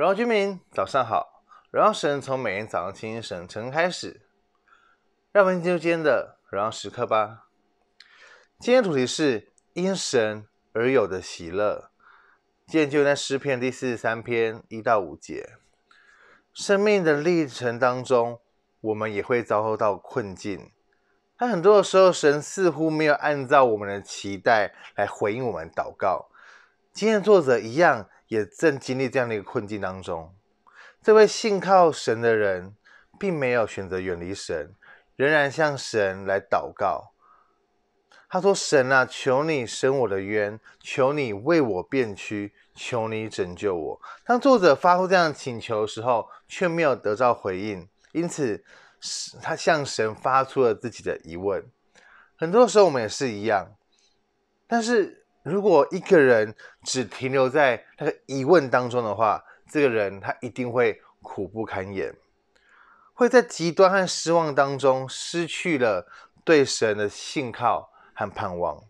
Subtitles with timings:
[0.00, 1.44] 荣耀居民，早上好！
[1.70, 4.22] 荣耀神从每天早上清晨晨开始，
[5.30, 7.48] 让我们进入今天的荣耀时刻吧。
[8.58, 11.90] 今天主题是因神而有的喜乐。
[12.66, 15.58] 今天就在诗篇第四十三篇一到五节。
[16.54, 18.40] 生命的历程当中，
[18.80, 20.72] 我们也会遭受到困境。
[21.36, 26.30] 但很多的时候，神似乎没有按照我们的期待来回应我们祷告。
[26.90, 30.34] 今天的作者一样，也正经历这样的一个困境当中。
[31.02, 32.74] 这位信靠神的人，
[33.18, 34.74] 并没有选择远离神，
[35.16, 37.12] 仍然向神来祷告。
[38.30, 48.64] 他说：“神啊，求你伸我的冤，求你为我辨屈，求你拯救我。”当作者发出这样的请求的时候，却没有得到回应，因此。
[49.40, 51.64] 他向神发出了自己的疑问。
[52.36, 53.74] 很多时候我们也是一样，
[54.66, 56.54] 但是如果一个人
[56.84, 62.14] 只停留在那个疑问当中的话，这个人他一定会苦不堪言，
[63.14, 66.06] 会在极端和失望当中失去了
[66.44, 68.82] 对神的信靠和盼望。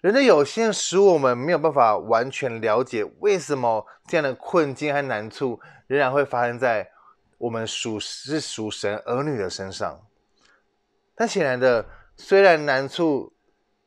[0.00, 6.90] 人的有限使我们没有办法完全了解为什么这样的困境和难处仍然会发生在。
[7.38, 10.06] 我们属是属神儿女的身上，
[11.14, 13.32] 但显然的，虽然难处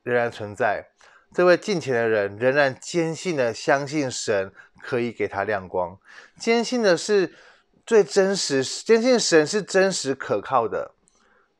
[0.02, 0.88] 仍然存在，
[1.34, 5.98] 这位敬虔的人仍然坚信的相信神可以给他亮光，
[6.38, 7.34] 坚信的是
[7.86, 10.92] 最真实，坚信神是真实可靠的。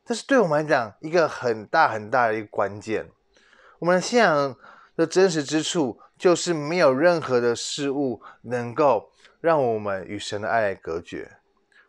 [0.04, 3.10] 这是对我们来讲一个很大很大的一个关键。
[3.80, 4.56] 我们信仰
[4.96, 11.38] 的真实之处，就是没有任何的事物能够让我们与神的爱隔绝。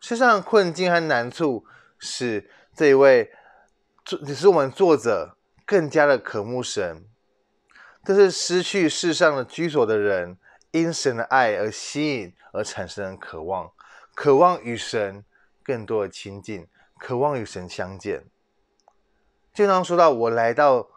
[0.00, 1.64] 世上的困境和难处，
[1.98, 3.30] 使这一位
[4.04, 7.04] 作，只是我们作者更加的渴慕神。
[8.06, 10.38] 这是失去世上的居所的人，
[10.70, 13.72] 因神的爱而吸引而产生的渴望，
[14.14, 15.24] 渴望与神
[15.64, 16.68] 更多的亲近，
[17.00, 18.24] 渴望与神相见。
[19.52, 20.88] 经常说到，我来到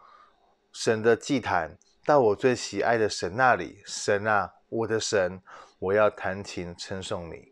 [0.72, 5.42] 神的祭坛，到我最喜爱的神那里，神啊，我的神，
[5.80, 7.50] 我要弹琴称颂你。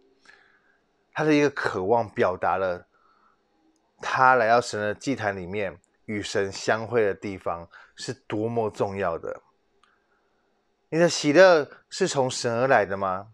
[1.12, 2.87] 他的一个渴望，表达了
[4.00, 9.43] 他来到神的祭坛里面与神相会的地方是多么重要的。
[10.91, 13.28] 你的喜乐是从神而来的吗？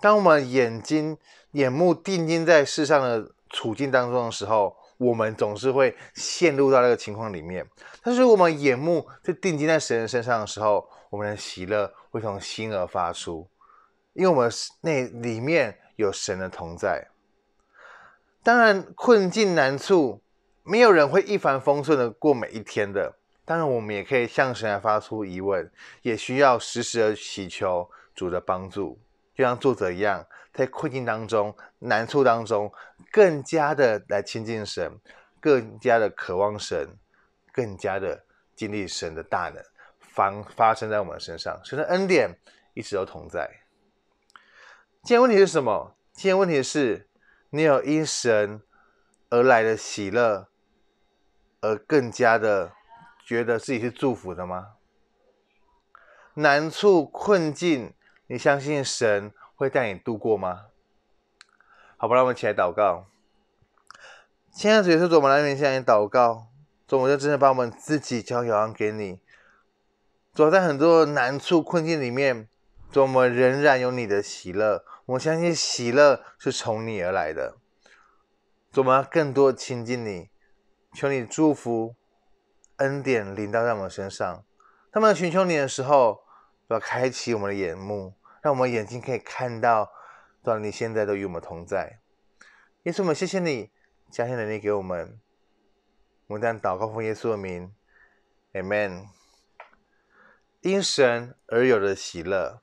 [0.00, 1.16] 当我们眼睛、
[1.52, 7.64] 眼目定睛在世上的处境当中的时候，我们总是会陷入到那个情况里面。
[8.02, 13.48] 但是，我们眼目在定睛在神的身上的时候，我们的喜乐会从心而发出，
[14.14, 14.50] 因为我们
[14.80, 17.08] 那里面有神的同在。
[18.42, 20.20] 当然，困境难处，
[20.64, 23.17] 没有人会一帆风顺的过每一天的。
[23.48, 25.72] 当然，我们也可以向神来发出疑问，
[26.02, 29.00] 也需要时时的祈求主的帮助，
[29.34, 30.22] 就像作者一样，
[30.52, 32.70] 在困境当中、难处当中，
[33.10, 34.92] 更加的来亲近神，
[35.40, 36.86] 更加的渴望神，
[37.50, 38.22] 更加的
[38.54, 39.64] 经历神的大能，
[39.98, 41.58] 发发生在我们身上。
[41.64, 42.30] 神的恩典
[42.74, 43.48] 一直都同在。
[45.04, 45.96] 今天问题是什么？
[46.12, 47.08] 今天问题是。
[47.50, 48.60] 你有因神
[49.30, 50.48] 而来的喜乐，
[51.62, 52.74] 而更加的
[53.28, 54.76] 觉得自己是祝福的吗？
[56.32, 57.92] 难处困境，
[58.26, 60.68] 你相信神会带你度过吗？
[61.98, 63.04] 好吧，让我们起来祷告。
[64.50, 66.46] 亲爱的主耶稣，我们来面向你祷告，
[66.86, 69.20] 主，我就真的把我们自己交仰给你。
[70.32, 72.48] 主，在很多难处困境里面，
[72.90, 74.86] 主，我们仍然有你的喜乐。
[75.04, 77.58] 我相信喜乐是从你而来的，
[78.76, 80.30] 我们要更多亲近你，
[80.94, 81.94] 求你祝福
[82.78, 84.44] 恩典临到在我们身上。
[84.90, 86.24] 他们寻求你的时候，
[86.68, 89.92] 要开启我们的眼目，让我们眼睛可以看到，
[90.42, 92.00] 到你现在都与我们同在。
[92.84, 93.70] 耶稣，我们谢谢你，
[94.10, 95.20] 加添能力给我们。
[96.26, 97.72] 我们这样祷告奉耶稣的名
[98.52, 99.06] ，Amen。
[100.60, 102.60] 因神而有的喜乐，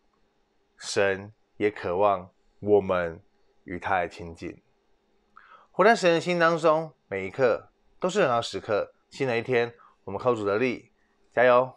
[0.77, 2.31] 神也渴望。
[2.61, 3.21] 我们
[3.65, 4.63] 与他来亲近，
[5.71, 7.69] 活在神的心当中，每一刻
[7.99, 8.93] 都是荣耀时刻。
[9.11, 9.75] 新的一天，
[10.05, 10.91] 我们靠主的力，
[11.33, 11.73] 加油！